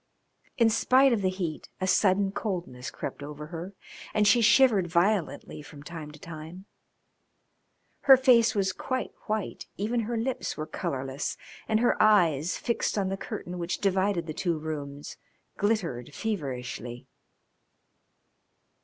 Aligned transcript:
In 0.57 0.71
spite 0.71 1.13
of 1.13 1.21
the 1.21 1.29
heat 1.29 1.69
a 1.79 1.85
sudden 1.85 2.31
coldness 2.31 2.89
crept 2.89 3.21
over 3.21 3.45
her, 3.53 3.75
and 4.15 4.27
she 4.27 4.41
shivered 4.41 4.87
violently 4.87 5.61
from 5.61 5.83
time 5.83 6.09
to 6.09 6.17
time. 6.17 6.65
Her 8.09 8.17
face 8.17 8.55
was 8.55 8.73
quite 8.73 9.11
white, 9.27 9.67
even 9.77 9.99
her 9.99 10.17
lips 10.17 10.57
were 10.57 10.65
colourless 10.65 11.37
and 11.67 11.81
her 11.81 12.01
eyes, 12.01 12.57
fixed 12.57 12.97
on 12.97 13.09
the 13.09 13.15
curtain 13.15 13.59
which 13.59 13.77
divided 13.77 14.25
the 14.25 14.33
two 14.33 14.57
rooms, 14.57 15.17
glittered 15.55 16.15
feverishly. 16.15 17.05